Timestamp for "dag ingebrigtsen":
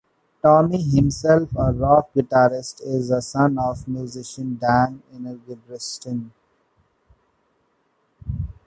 4.59-6.31